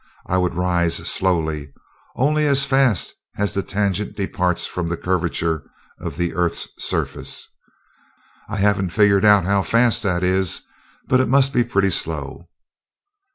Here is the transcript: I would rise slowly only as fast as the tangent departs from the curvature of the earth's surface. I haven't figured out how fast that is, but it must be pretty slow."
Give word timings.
I 0.25 0.39
would 0.39 0.55
rise 0.55 0.95
slowly 1.07 1.71
only 2.15 2.47
as 2.47 2.65
fast 2.65 3.13
as 3.37 3.53
the 3.53 3.61
tangent 3.61 4.17
departs 4.17 4.65
from 4.65 4.87
the 4.87 4.97
curvature 4.97 5.61
of 5.99 6.17
the 6.17 6.33
earth's 6.33 6.69
surface. 6.83 7.47
I 8.49 8.55
haven't 8.55 8.89
figured 8.89 9.25
out 9.25 9.45
how 9.45 9.61
fast 9.61 10.01
that 10.01 10.23
is, 10.23 10.63
but 11.07 11.19
it 11.19 11.29
must 11.29 11.53
be 11.53 11.63
pretty 11.63 11.91
slow." 11.91 12.49